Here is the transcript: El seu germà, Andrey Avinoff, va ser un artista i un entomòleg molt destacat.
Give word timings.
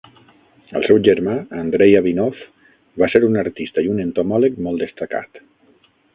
El 0.77 0.85
seu 0.87 0.99
germà, 1.07 1.35
Andrey 1.63 1.93
Avinoff, 1.99 2.41
va 3.03 3.11
ser 3.17 3.23
un 3.29 3.41
artista 3.43 3.85
i 3.89 3.93
un 3.93 4.03
entomòleg 4.07 4.59
molt 4.69 4.87
destacat. 4.87 5.43